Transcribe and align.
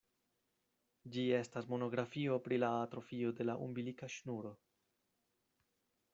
Ĝi 1.15 1.25
estas 1.39 1.69
monografio 1.73 2.39
pri 2.47 2.59
la 2.65 2.71
atrofio 2.87 3.35
de 3.41 3.49
la 3.49 3.59
umbilika 3.67 4.11
ŝnuro. 4.17 4.55